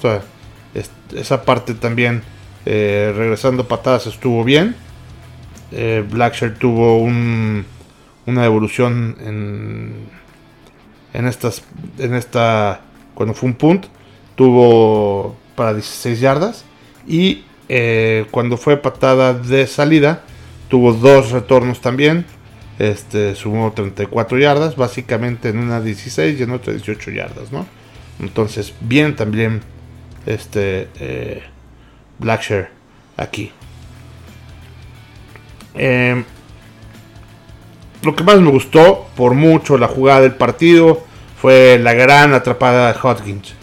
esa 1.15 1.43
parte 1.43 1.73
también, 1.73 2.21
eh, 2.65 3.13
regresando 3.15 3.67
patadas, 3.67 4.07
estuvo 4.07 4.43
bien. 4.43 4.75
Eh, 5.71 6.05
tuvo 6.59 6.99
un, 6.99 7.65
una 8.25 8.45
evolución 8.45 9.15
en, 9.21 9.93
en, 11.13 11.27
estas, 11.27 11.63
en 11.97 12.13
esta, 12.13 12.81
cuando 13.13 13.33
fue 13.33 13.49
un 13.49 13.55
punt, 13.55 13.85
tuvo 14.41 15.35
para 15.55 15.75
16 15.75 16.19
yardas. 16.19 16.65
Y 17.07 17.43
eh, 17.69 18.25
cuando 18.31 18.57
fue 18.57 18.75
patada 18.77 19.35
de 19.35 19.67
salida, 19.67 20.23
tuvo 20.67 20.93
dos 20.93 21.29
retornos 21.29 21.79
también 21.79 22.25
este, 22.79 23.35
sumó 23.35 23.71
34 23.71 24.39
yardas, 24.39 24.75
básicamente 24.75 25.49
en 25.49 25.59
una 25.59 25.79
16 25.79 26.39
y 26.39 26.41
en 26.41 26.49
otra 26.49 26.73
18 26.73 27.11
yardas, 27.11 27.51
¿no? 27.51 27.67
Entonces, 28.19 28.73
bien 28.81 29.15
también 29.15 29.61
este 30.25 30.87
eh, 30.99 31.43
Blackshare 32.17 32.69
aquí. 33.17 33.51
Em, 35.75 36.23
lo 38.01 38.15
que 38.15 38.23
más 38.23 38.39
me 38.39 38.49
gustó 38.49 39.07
por 39.15 39.35
mucho 39.35 39.77
la 39.77 39.87
jugada 39.87 40.21
del 40.21 40.33
partido 40.33 41.03
fue 41.39 41.77
la 41.77 41.93
gran 41.93 42.33
atrapada 42.33 42.91
de 42.91 42.99
Hodgins. 42.99 43.60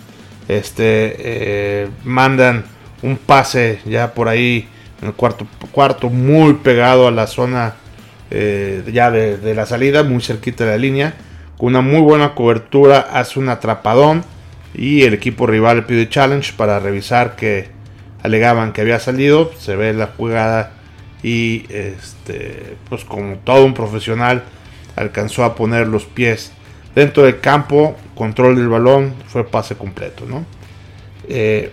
Este 0.48 1.14
eh, 1.18 1.88
mandan 2.04 2.64
un 3.02 3.16
pase 3.16 3.80
ya 3.84 4.14
por 4.14 4.28
ahí 4.28 4.68
en 5.00 5.08
el 5.08 5.14
cuarto 5.14 5.46
cuarto 5.70 6.08
muy 6.10 6.54
pegado 6.54 7.06
a 7.06 7.10
la 7.10 7.26
zona 7.26 7.74
eh, 8.30 8.82
ya 8.92 9.10
de, 9.10 9.54
la 9.54 9.64
salida, 9.64 10.02
muy 10.02 10.20
cerquita 10.20 10.64
de 10.64 10.72
la 10.72 10.76
línea, 10.76 11.14
con 11.56 11.68
una 11.68 11.80
muy 11.80 12.00
buena 12.00 12.34
cobertura, 12.34 13.08
hace 13.12 13.38
un 13.38 13.48
atrapadón 13.48 14.24
y 14.74 15.02
el 15.02 15.14
equipo 15.14 15.46
rival 15.46 15.86
pide 15.86 16.08
challenge 16.08 16.52
para 16.54 16.78
revisar 16.78 17.36
que 17.36 17.68
alegaban 18.22 18.72
que 18.72 18.82
había 18.82 19.00
salido, 19.00 19.50
se 19.58 19.76
ve 19.76 19.94
la 19.94 20.08
jugada 20.08 20.72
y 21.22 21.64
este, 21.70 22.76
pues 22.88 23.04
como 23.04 23.36
todo 23.36 23.64
un 23.64 23.74
profesional 23.74 24.44
alcanzó 24.94 25.44
a 25.44 25.54
poner 25.54 25.86
los 25.86 26.04
pies 26.04 26.52
dentro 26.98 27.22
del 27.22 27.38
campo, 27.38 27.96
control 28.16 28.56
del 28.56 28.68
balón, 28.68 29.14
fue 29.28 29.44
pase 29.44 29.76
completo, 29.76 30.24
¿no? 30.26 30.44
Eh, 31.28 31.70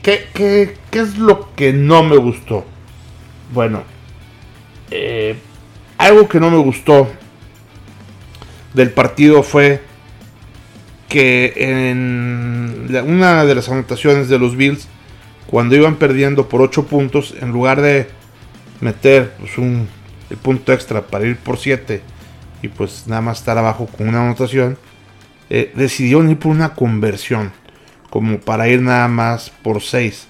¿qué, 0.00 0.28
qué, 0.32 0.76
qué 0.92 1.00
es 1.00 1.18
lo 1.18 1.52
que 1.56 1.72
no 1.72 2.04
me 2.04 2.16
gustó? 2.16 2.64
Bueno, 3.52 3.82
eh, 4.92 5.34
algo 5.98 6.28
que 6.28 6.38
no 6.38 6.52
me 6.52 6.58
gustó 6.58 7.08
del 8.74 8.90
partido 8.92 9.42
fue 9.42 9.80
que 11.08 11.52
en 11.56 12.86
una 13.08 13.44
de 13.44 13.54
las 13.56 13.68
anotaciones 13.68 14.28
de 14.28 14.38
los 14.38 14.56
Bills, 14.56 14.86
cuando 15.48 15.74
iban 15.74 15.96
perdiendo 15.96 16.48
por 16.48 16.62
8 16.62 16.86
puntos, 16.86 17.34
en 17.40 17.50
lugar 17.50 17.80
de 17.80 18.06
meter 18.80 19.32
pues, 19.40 19.58
un, 19.58 19.88
el 20.30 20.36
punto 20.36 20.72
extra 20.72 21.02
para 21.02 21.26
ir 21.26 21.38
por 21.38 21.58
7 21.58 22.13
y 22.62 22.68
pues 22.68 23.04
nada 23.06 23.20
más 23.20 23.38
estar 23.38 23.58
abajo 23.58 23.86
con 23.86 24.08
una 24.08 24.24
anotación, 24.24 24.78
eh, 25.50 25.72
decidieron 25.74 26.30
ir 26.30 26.38
por 26.38 26.52
una 26.52 26.74
conversión, 26.74 27.52
como 28.10 28.38
para 28.40 28.68
ir 28.68 28.80
nada 28.80 29.08
más 29.08 29.50
por 29.50 29.82
6. 29.82 30.26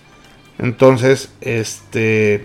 Entonces, 0.58 1.30
este 1.40 2.44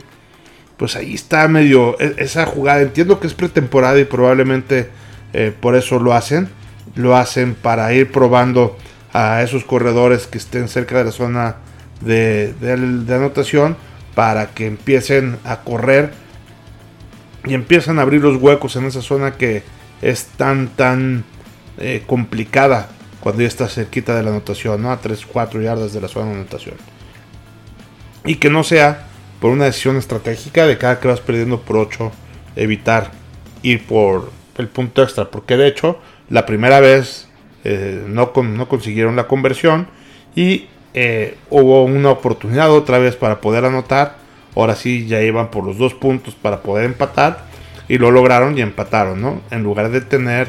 pues 0.80 0.96
ahí 0.96 1.14
está 1.14 1.48
medio 1.50 2.00
e, 2.00 2.16
esa 2.18 2.46
jugada. 2.46 2.82
Entiendo 2.82 3.20
que 3.20 3.28
es 3.28 3.34
pretemporada 3.34 4.00
y 4.00 4.06
probablemente 4.06 4.90
eh, 5.34 5.54
por 5.60 5.76
eso 5.76 6.00
lo 6.00 6.14
hacen. 6.14 6.50
Lo 6.96 7.16
hacen 7.16 7.54
para 7.54 7.94
ir 7.94 8.12
probando 8.12 8.78
a 9.14 9.44
esos 9.44 9.66
corredores 9.66 10.26
que 10.26 10.38
estén 10.38 10.70
cerca 10.70 10.98
de 10.98 11.04
la 11.04 11.12
zona 11.12 11.58
de, 12.02 12.56
anotación 13.10 13.76
para 14.16 14.52
que 14.52 14.68
empiecen 14.68 15.38
a 15.44 15.62
correr 15.62 16.14
y 17.46 17.54
empiezan 17.54 18.00
a 18.00 18.04
abrir 18.04 18.22
los 18.22 18.42
huecos 18.42 18.76
en 18.76 18.86
esa 18.86 19.02
zona 19.02 19.36
que 19.36 19.64
es 20.02 20.26
tan 20.26 20.68
tan 20.70 21.24
eh, 21.78 22.04
complicada 22.06 22.90
cuando 23.20 23.42
ya 23.42 23.48
está 23.48 23.68
cerquita 23.68 24.16
de 24.16 24.24
la 24.24 24.30
anotación, 24.30 24.82
¿no? 24.82 24.92
a 24.92 25.00
3, 25.00 25.26
4 25.26 25.62
yardas 25.62 25.94
de 25.94 26.02
la 26.02 26.08
zona 26.08 26.28
de 26.28 26.36
anotación. 26.36 26.76
Y 28.26 28.36
que 28.36 28.50
no 28.50 28.64
sea 28.64 29.08
por 29.40 29.52
una 29.52 29.66
decisión 29.66 29.98
estratégica 29.98 30.68
de 30.68 30.78
cada 30.78 31.00
que 31.00 31.08
vas 31.08 31.22
perdiendo 31.22 31.62
por 31.62 31.78
8, 31.78 32.12
evitar 32.56 33.12
ir 33.62 33.86
por 33.86 34.32
el 34.58 34.68
punto 34.68 35.04
extra. 35.04 35.32
Porque 35.32 35.58
de 35.58 35.68
hecho, 35.68 36.00
la 36.30 36.46
primera 36.46 36.80
vez 36.80 37.28
eh, 37.64 38.04
no, 38.08 38.32
no, 38.36 38.68
consiguieron 38.68 39.16
la 39.16 39.28
conversión 39.28 39.88
y 40.36 40.68
eh, 40.94 41.38
hubo 41.50 41.84
una 41.84 42.12
oportunidad 42.12 42.72
otra 42.72 43.00
vez 43.00 43.16
para 43.16 43.42
poder 43.42 43.66
anotar. 43.66 44.18
Ahora 44.56 44.76
sí, 44.76 45.08
ya 45.08 45.22
iban 45.22 45.52
por 45.52 45.64
los 45.64 45.78
dos 45.78 45.94
puntos 45.94 46.36
para 46.36 46.62
poder 46.62 46.86
empatar 46.86 47.46
y 47.88 47.98
lo 47.98 48.12
lograron 48.12 48.58
y 48.58 48.62
empataron, 48.62 49.22
¿no? 49.22 49.42
En 49.52 49.64
lugar 49.64 49.90
de 49.90 50.02
tener 50.02 50.48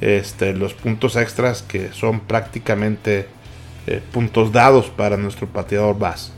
este, 0.00 0.52
los 0.52 0.74
puntos 0.74 1.16
extras 1.16 1.62
que 1.62 1.92
son 1.92 2.20
prácticamente 2.20 3.28
eh, 3.86 4.00
puntos 4.12 4.52
dados 4.52 4.86
para 4.90 5.16
nuestro 5.16 5.46
pateador 5.46 5.98
base. 5.98 6.32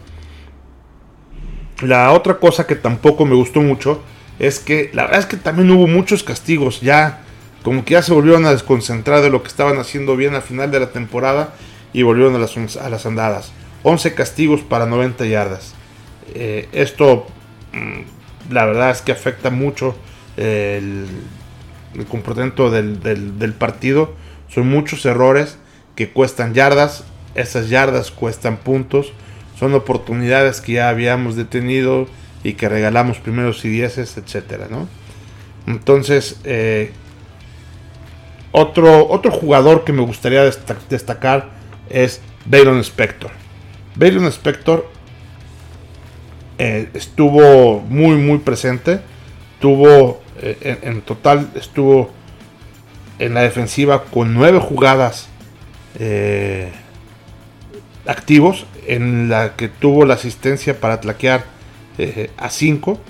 La 1.80 2.12
otra 2.12 2.38
cosa 2.38 2.66
que 2.66 2.76
tampoco 2.76 3.24
me 3.24 3.34
gustó 3.34 3.60
mucho 3.60 4.02
es 4.38 4.58
que 4.58 4.90
la 4.92 5.04
verdad 5.04 5.20
es 5.20 5.26
que 5.26 5.36
también 5.36 5.70
hubo 5.70 5.86
muchos 5.86 6.22
castigos. 6.22 6.80
Ya 6.80 7.20
como 7.62 7.84
que 7.84 7.94
ya 7.94 8.02
se 8.02 8.12
volvieron 8.12 8.44
a 8.46 8.52
desconcentrar 8.52 9.22
de 9.22 9.30
lo 9.30 9.42
que 9.42 9.48
estaban 9.48 9.78
haciendo 9.78 10.16
bien 10.16 10.34
al 10.34 10.42
final 10.42 10.70
de 10.70 10.80
la 10.80 10.90
temporada 10.90 11.54
y 11.92 12.02
volvieron 12.02 12.34
a 12.36 12.38
las, 12.38 12.76
a 12.76 12.90
las 12.90 13.06
andadas. 13.06 13.52
11 13.82 14.14
castigos 14.14 14.60
para 14.60 14.86
90 14.86 15.26
yardas. 15.26 15.74
Eh, 16.34 16.68
esto 16.72 17.26
mm, 17.72 18.52
la 18.52 18.64
verdad 18.66 18.90
es 18.90 19.02
que 19.02 19.12
afecta 19.12 19.50
mucho 19.50 19.96
el, 20.36 21.06
comportamiento 22.08 22.70
del, 22.70 23.54
partido. 23.58 24.14
Son 24.48 24.68
muchos 24.68 25.04
errores 25.06 25.58
que 25.96 26.10
cuestan 26.10 26.54
yardas. 26.54 27.04
Esas 27.34 27.68
yardas 27.68 28.10
cuestan 28.10 28.58
puntos 28.58 29.12
son 29.58 29.74
oportunidades 29.74 30.60
que 30.60 30.74
ya 30.74 30.88
habíamos 30.88 31.36
detenido 31.36 32.06
y 32.42 32.54
que 32.54 32.68
regalamos 32.68 33.18
primeros 33.18 33.64
y 33.64 33.68
dieces, 33.68 34.16
etcétera, 34.16 34.66
¿no? 34.70 34.88
Entonces, 35.66 36.40
eh, 36.44 36.92
otro, 38.52 39.08
otro 39.08 39.30
jugador 39.30 39.84
que 39.84 39.92
me 39.92 40.02
gustaría 40.02 40.42
destacar 40.42 41.50
es 41.88 42.20
Baylon 42.44 42.80
Spector. 42.80 43.30
Baylon 43.96 44.26
Spector 44.26 44.88
eh, 46.58 46.88
estuvo 46.94 47.80
muy, 47.80 48.16
muy 48.16 48.38
presente. 48.38 49.00
tuvo, 49.60 50.22
eh, 50.40 50.78
en, 50.82 51.00
total 51.02 51.50
estuvo 51.54 52.10
en 53.18 53.34
la 53.34 53.42
defensiva 53.42 54.04
con 54.04 54.34
nueve 54.34 54.58
jugadas 54.58 55.28
eh, 55.98 56.70
activos, 58.06 58.66
en 58.86 59.28
la 59.28 59.56
que 59.56 59.68
tuvo 59.68 60.04
la 60.04 60.14
asistencia 60.14 60.80
para 60.80 61.00
tlaquear 61.00 61.44
a 62.36 62.50
5. 62.50 63.00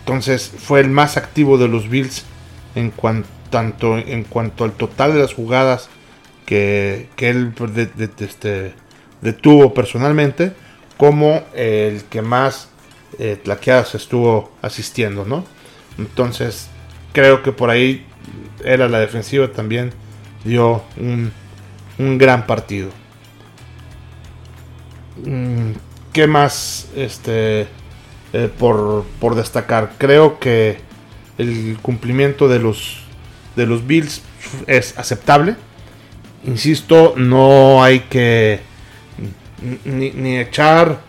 Entonces 0.00 0.52
fue 0.58 0.80
el 0.80 0.90
más 0.90 1.16
activo 1.16 1.58
de 1.58 1.68
los 1.68 1.88
Bills 1.88 2.24
en 2.74 2.90
cuanto, 2.90 3.28
tanto 3.50 3.96
en 3.98 4.24
cuanto 4.24 4.64
al 4.64 4.72
total 4.72 5.14
de 5.14 5.20
las 5.20 5.32
jugadas 5.32 5.88
que, 6.44 7.08
él 7.18 7.52
este, 8.18 8.72
detuvo 9.20 9.74
personalmente, 9.74 10.52
como 10.98 11.42
el 11.54 12.04
que 12.04 12.20
más 12.20 12.68
eh, 13.18 13.38
tlaqueadas 13.42 13.94
estuvo 13.94 14.52
asistiendo, 14.60 15.24
¿no? 15.24 15.44
Entonces 15.96 16.68
creo 17.12 17.42
que 17.42 17.52
por 17.52 17.70
ahí 17.70 18.04
era 18.62 18.88
la 18.88 19.00
defensiva 19.00 19.48
también 19.48 19.92
dio 20.44 20.82
un, 20.98 21.32
un 21.98 22.18
gran 22.18 22.46
partido. 22.46 22.90
Mm, 25.24 25.72
¿Qué 26.12 26.26
más 26.26 26.88
este, 26.96 27.68
eh, 28.32 28.50
por, 28.58 29.04
destacar? 29.34 29.92
Creo 29.98 30.38
que 30.38 30.78
el 31.38 31.78
cumplimiento 31.82 32.48
de 32.48 32.58
los, 32.58 33.00
de 33.56 33.66
los 33.66 33.86
Bills 33.86 34.22
es 34.66 34.98
aceptable. 34.98 35.56
Insisto, 36.44 37.14
no 37.16 37.82
hay 37.82 38.00
que 38.00 38.60
ni, 39.84 40.38
echar 40.38 41.00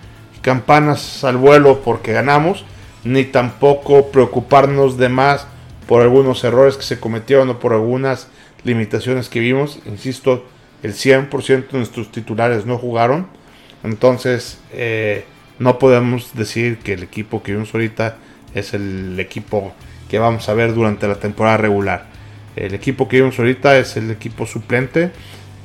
campanas 0.41 1.24
al 1.24 1.38
vuelo 1.38 1.82
porque 1.82 2.13
ganamos, 2.13 2.65
ni 3.03 3.25
tampoco 3.25 4.12
preocuparnos 4.12 4.98
de 4.98 5.10
más 5.10 5.48
por 5.88 6.01
algunos 6.01 6.44
errores 6.44 6.77
que 6.77 6.84
se 6.84 7.00
cometieron 7.00 7.50
o 7.50 7.60
por 7.60 7.74
algunas 7.74 8.27
limitaciones 8.63 9.29
que 9.29 9.39
vimos. 9.39 9.79
Insisto, 9.86 10.46
el 10.84 10.94
100% 10.94 11.70
de 11.72 11.77
nuestros 11.77 12.12
titulares 12.12 12.65
no 12.65 12.77
jugaron. 12.77 13.27
Entonces, 13.84 14.60
eh, 14.72 15.25
no 15.58 15.79
podemos 15.79 16.36
decir 16.36 16.77
que 16.79 16.94
el 16.94 17.03
equipo 17.03 17.44
que 17.44 17.53
vimos 17.53 17.74
ahorita 17.74 18.18
es 18.53 18.74
el 18.74 19.20
equipo 19.20 19.74
que 20.10 20.20
vamos 20.20 20.50
a 20.50 20.53
ver 20.53 20.74
durante 20.74 21.08
la 21.08 21.15
temporada 21.15 21.58
regular. 21.58 22.06
El 22.56 22.74
equipo 22.74 23.08
que 23.08 23.18
vimos 23.18 23.38
ahorita 23.39 23.77
es 23.77 23.96
el 23.96 24.12
equipo 24.12 24.46
suplente 24.46 25.12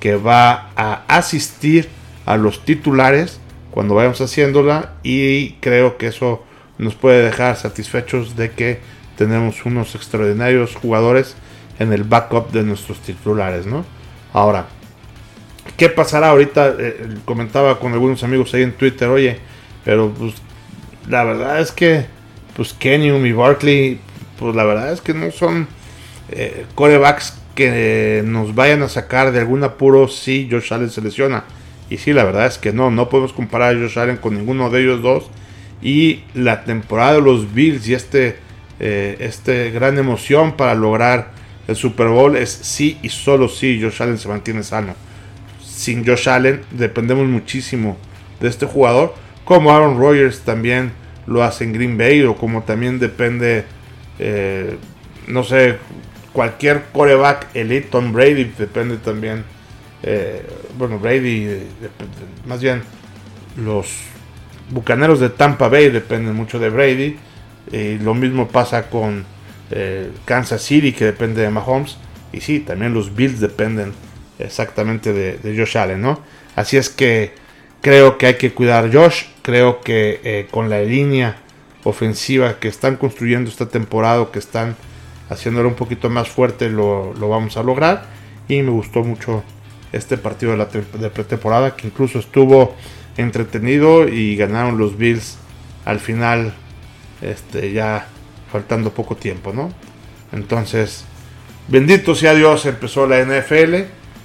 que 0.00 0.16
va 0.16 0.70
a 0.76 1.02
asistir 1.08 1.88
a 2.26 2.36
los 2.36 2.64
titulares 2.64 3.40
cuando 3.70 3.94
vayamos 3.94 4.20
haciéndola 4.20 4.92
y 5.02 5.52
creo 5.60 5.98
que 5.98 6.08
eso 6.08 6.44
nos 6.78 6.94
puede 6.94 7.22
dejar 7.22 7.56
satisfechos 7.56 8.36
de 8.36 8.50
que 8.50 8.80
tenemos 9.16 9.64
unos 9.64 9.94
extraordinarios 9.94 10.74
jugadores 10.74 11.36
en 11.78 11.92
el 11.92 12.04
backup 12.04 12.50
de 12.50 12.62
nuestros 12.62 13.00
titulares, 13.00 13.66
¿no? 13.66 13.84
Ahora, 14.32 14.66
¿Qué 15.76 15.88
pasará 15.88 16.28
ahorita? 16.28 16.68
Eh, 16.68 16.74
eh, 16.78 17.14
comentaba 17.24 17.80
con 17.80 17.92
algunos 17.92 18.22
amigos 18.22 18.54
ahí 18.54 18.62
en 18.62 18.72
Twitter, 18.72 19.08
oye, 19.08 19.38
pero 19.84 20.10
pues 20.10 20.34
la 21.08 21.24
verdad 21.24 21.60
es 21.60 21.72
que 21.72 22.06
pues 22.54 22.72
Kenyon 22.72 23.26
y 23.26 23.32
Barkley, 23.32 23.98
pues 24.38 24.54
la 24.54 24.64
verdad 24.64 24.92
es 24.92 25.00
que 25.00 25.14
no 25.14 25.32
son 25.32 25.66
eh, 26.30 26.66
corebacks 26.76 27.34
que 27.56 28.22
nos 28.24 28.54
vayan 28.54 28.82
a 28.82 28.88
sacar 28.88 29.32
de 29.32 29.40
algún 29.40 29.64
apuro 29.64 30.06
si 30.06 30.48
Josh 30.50 30.72
Allen 30.72 30.90
se 30.90 31.00
lesiona. 31.00 31.44
Y 31.90 31.98
sí, 31.98 32.12
la 32.12 32.24
verdad 32.24 32.46
es 32.46 32.58
que 32.58 32.72
no, 32.72 32.90
no 32.90 33.08
podemos 33.08 33.32
comparar 33.32 33.74
a 33.74 33.78
Josh 33.78 33.98
Allen 33.98 34.16
con 34.16 34.34
ninguno 34.34 34.70
de 34.70 34.82
ellos 34.82 35.02
dos. 35.02 35.30
Y 35.82 36.22
la 36.34 36.64
temporada 36.64 37.14
de 37.14 37.20
los 37.20 37.52
Bills 37.52 37.86
y 37.88 37.94
este, 37.94 38.36
este 38.78 39.70
gran 39.70 39.98
emoción 39.98 40.56
para 40.56 40.74
lograr 40.74 41.32
el 41.68 41.76
Super 41.76 42.08
Bowl 42.08 42.36
es 42.36 42.50
sí 42.50 42.98
y 43.02 43.10
solo 43.10 43.48
si 43.48 43.80
Josh 43.80 44.02
Allen 44.02 44.18
se 44.18 44.28
mantiene 44.28 44.62
sano 44.62 44.94
sin 45.74 46.06
Josh 46.06 46.28
Allen 46.28 46.62
dependemos 46.70 47.26
muchísimo 47.26 47.96
de 48.40 48.48
este 48.48 48.64
jugador, 48.64 49.14
como 49.44 49.70
Aaron 49.70 49.98
Rodgers 49.98 50.40
también 50.40 50.92
lo 51.26 51.42
hace 51.42 51.64
en 51.64 51.72
Green 51.72 51.98
Bay 51.98 52.22
o 52.22 52.36
como 52.36 52.62
también 52.62 52.98
depende, 52.98 53.64
eh, 54.18 54.76
no 55.26 55.42
sé, 55.42 55.76
cualquier 56.32 56.84
coreback 56.92 57.48
elite, 57.54 57.88
Tom 57.90 58.12
Brady 58.12 58.52
depende 58.56 58.96
también, 58.98 59.44
eh, 60.02 60.42
bueno, 60.78 60.98
Brady, 60.98 61.60
más 62.46 62.60
bien 62.60 62.82
los 63.56 63.88
Bucaneros 64.70 65.20
de 65.20 65.30
Tampa 65.30 65.68
Bay 65.68 65.90
dependen 65.90 66.34
mucho 66.34 66.58
de 66.58 66.70
Brady, 66.70 67.16
y 67.70 67.98
lo 67.98 68.14
mismo 68.14 68.48
pasa 68.48 68.88
con 68.88 69.24
eh, 69.70 70.10
Kansas 70.24 70.62
City 70.62 70.92
que 70.92 71.04
depende 71.04 71.42
de 71.42 71.50
Mahomes, 71.50 71.98
y 72.32 72.40
sí, 72.40 72.60
también 72.60 72.94
los 72.94 73.14
Bills 73.14 73.40
dependen 73.40 73.92
exactamente 74.38 75.12
de, 75.12 75.56
Josh 75.56 75.78
Allen, 75.78 76.00
¿no? 76.00 76.20
Así 76.56 76.76
es 76.76 76.88
que 76.88 77.32
creo 77.80 78.18
que 78.18 78.26
hay 78.26 78.34
que 78.34 78.52
cuidar 78.52 78.84
a 78.84 78.92
Josh, 78.92 79.24
creo 79.42 79.80
que 79.80 80.20
eh, 80.24 80.48
con 80.50 80.70
la 80.70 80.80
línea 80.82 81.36
ofensiva 81.84 82.58
que 82.58 82.68
están 82.68 82.96
construyendo 82.96 83.50
esta 83.50 83.68
temporada, 83.68 84.26
que 84.32 84.38
están 84.38 84.76
haciéndolo 85.28 85.68
un 85.68 85.74
poquito 85.74 86.10
más 86.10 86.28
fuerte, 86.28 86.68
lo, 86.68 87.12
vamos 87.14 87.56
a 87.56 87.62
lograr. 87.62 88.06
Y 88.48 88.62
me 88.62 88.70
gustó 88.70 89.02
mucho 89.02 89.42
este 89.96 90.16
partido 90.18 90.52
de, 90.52 90.58
la 90.58 91.10
pretemporada, 91.10 91.76
que 91.76 91.86
incluso 91.86 92.18
estuvo 92.18 92.74
entretenido 93.16 94.08
y 94.08 94.36
ganaron 94.36 94.78
los 94.78 94.96
Bills 94.98 95.38
al 95.84 96.00
final, 96.00 96.54
este, 97.22 97.72
ya 97.72 98.06
faltando 98.50 98.92
poco 98.92 99.16
tiempo, 99.16 99.52
¿no? 99.52 99.72
Entonces, 100.32 101.04
bendito 101.68 102.14
sea 102.14 102.34
Dios, 102.34 102.66
empezó 102.66 103.06
la 103.06 103.24
NFL 103.24 103.84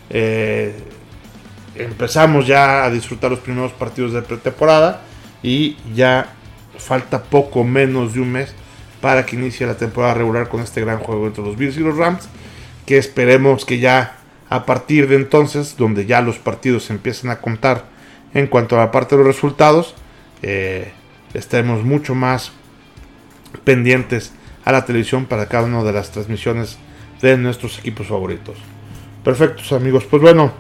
eh, 0.10 0.74
empezamos 1.76 2.48
ya 2.48 2.84
a 2.84 2.90
disfrutar 2.90 3.30
los 3.32 3.40
primeros 3.40 3.72
partidos 3.72 4.14
de 4.14 4.22
pretemporada 4.22 5.02
y 5.44 5.78
ya 5.94 6.34
falta 6.78 7.22
poco 7.24 7.64
menos 7.64 8.14
de 8.14 8.22
un 8.22 8.32
mes 8.32 8.54
para 9.02 9.26
que 9.26 9.36
inicie 9.36 9.66
la 9.66 9.78
temporada 9.78 10.16
regular 10.16 10.50
con 10.50 10.62
este 10.62 10.82
gran 10.82 11.00
juego 11.00 11.28
entre 11.28 11.44
los 11.44 11.56
Bills 11.56 11.78
y 11.78 11.82
los 11.82 11.96
Rams, 11.96 12.28
que 12.86 12.98
esperemos 12.98 13.66
que 13.66 13.80
ya 13.80 14.19
a 14.50 14.66
partir 14.66 15.08
de 15.08 15.16
entonces, 15.16 15.76
donde 15.78 16.06
ya 16.06 16.22
los 16.22 16.38
partidos 16.38 16.90
empiecen 16.90 17.30
a 17.30 17.40
contar 17.40 17.86
en 18.34 18.48
cuanto 18.48 18.76
a 18.76 18.80
la 18.80 18.92
parte 18.92 19.16
de 19.16 19.24
los 19.24 19.36
resultados, 19.36 19.96
eh, 20.42 20.92
estemos 21.34 21.84
mucho 21.84 22.16
más 22.16 22.52
pendientes 23.64 24.34
a 24.66 24.72
la 24.72 24.86
televisión 24.86 25.26
para 25.26 25.48
cada 25.48 25.66
una 25.66 25.84
de 25.84 25.94
las 25.94 26.12
transmisiones 26.12 26.78
de 27.22 27.38
nuestros 27.38 27.78
equipos 27.80 28.08
favoritos. 28.08 28.58
Perfectos 29.24 29.72
amigos, 29.72 30.06
pues 30.10 30.22
bueno, 30.22 30.54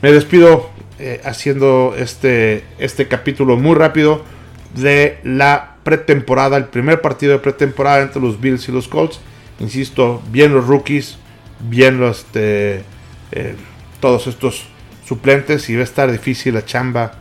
me 0.00 0.12
despido 0.12 0.70
eh, 0.98 1.20
haciendo 1.24 1.94
este, 1.96 2.64
este 2.78 3.08
capítulo 3.08 3.56
muy 3.56 3.74
rápido 3.74 4.22
de 4.74 5.18
la 5.24 5.76
pretemporada, 5.82 6.56
el 6.56 6.66
primer 6.66 7.00
partido 7.00 7.32
de 7.32 7.38
pretemporada 7.38 8.02
entre 8.02 8.22
los 8.22 8.40
Bills 8.40 8.68
y 8.68 8.72
los 8.72 8.88
Colts. 8.88 9.20
Insisto, 9.60 10.22
bien 10.30 10.52
los 10.54 10.66
rookies, 10.66 11.18
bien 11.60 12.00
los, 12.00 12.20
este, 12.20 12.84
eh, 13.34 13.56
todos 14.00 14.26
estos 14.26 14.66
suplentes 15.04 15.68
y 15.68 15.74
va 15.74 15.80
a 15.80 15.84
estar 15.84 16.10
difícil 16.10 16.54
la 16.54 16.64
chamba 16.64 17.12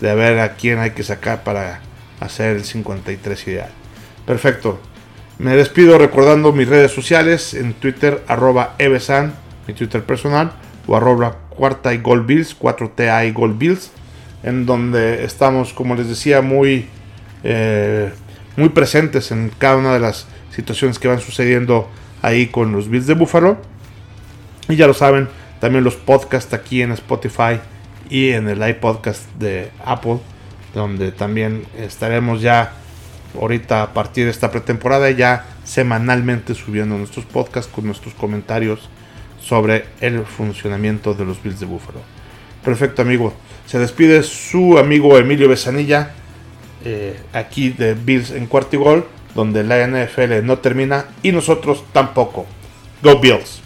de 0.00 0.14
ver 0.14 0.38
a 0.38 0.54
quién 0.54 0.78
hay 0.78 0.90
que 0.90 1.02
sacar 1.02 1.42
para 1.44 1.80
hacer 2.20 2.56
el 2.56 2.64
53 2.64 3.48
ideal. 3.48 3.70
Perfecto. 4.26 4.78
Me 5.38 5.56
despido 5.56 5.98
recordando 5.98 6.52
mis 6.52 6.68
redes 6.68 6.92
sociales 6.92 7.54
en 7.54 7.72
Twitter 7.74 8.22
evesan 8.78 9.34
mi 9.66 9.74
Twitter 9.74 10.02
personal, 10.02 10.52
o 10.86 10.96
arroba 10.96 11.38
cuarta 11.48 11.94
y 11.94 11.98
Gold 11.98 12.26
Bills, 12.26 12.58
4TA 12.58 13.28
y 13.28 13.32
Gold 13.32 13.58
Bills, 13.58 13.90
en 14.42 14.66
donde 14.66 15.24
estamos, 15.24 15.72
como 15.72 15.94
les 15.94 16.08
decía, 16.08 16.42
muy, 16.42 16.86
eh, 17.44 18.12
muy 18.56 18.68
presentes 18.70 19.30
en 19.30 19.50
cada 19.58 19.76
una 19.76 19.94
de 19.94 20.00
las 20.00 20.26
situaciones 20.54 20.98
que 20.98 21.08
van 21.08 21.20
sucediendo 21.20 21.88
ahí 22.20 22.48
con 22.48 22.72
los 22.72 22.88
Bills 22.88 23.06
de 23.06 23.14
Buffalo. 23.14 23.56
Y 24.68 24.76
ya 24.76 24.86
lo 24.86 24.94
saben, 24.94 25.28
también 25.62 25.84
los 25.84 25.94
podcasts 25.94 26.52
aquí 26.54 26.82
en 26.82 26.90
Spotify 26.90 27.60
y 28.10 28.30
en 28.30 28.48
el 28.48 28.68
iPodcast 28.68 29.32
de 29.38 29.70
Apple, 29.84 30.18
donde 30.74 31.12
también 31.12 31.64
estaremos 31.78 32.42
ya 32.42 32.72
ahorita 33.40 33.84
a 33.84 33.94
partir 33.94 34.24
de 34.24 34.32
esta 34.32 34.50
pretemporada 34.50 35.08
ya 35.12 35.46
semanalmente 35.62 36.56
subiendo 36.56 36.98
nuestros 36.98 37.26
podcasts 37.26 37.70
con 37.72 37.86
nuestros 37.86 38.12
comentarios 38.14 38.88
sobre 39.40 39.84
el 40.00 40.24
funcionamiento 40.24 41.14
de 41.14 41.26
los 41.26 41.40
Bills 41.40 41.60
de 41.60 41.66
Buffalo. 41.66 42.00
Perfecto 42.64 43.02
amigo, 43.02 43.32
se 43.64 43.78
despide 43.78 44.24
su 44.24 44.78
amigo 44.78 45.16
Emilio 45.16 45.48
Besanilla, 45.48 46.10
eh, 46.84 47.20
aquí 47.32 47.68
de 47.68 47.94
Bills 47.94 48.32
en 48.32 48.46
cuarto 48.46 48.80
gol, 48.80 49.06
donde 49.36 49.62
la 49.62 49.86
NFL 49.86 50.44
no 50.44 50.58
termina 50.58 51.04
y 51.22 51.30
nosotros 51.30 51.84
tampoco. 51.92 52.46
Go 53.00 53.20
Bills. 53.20 53.61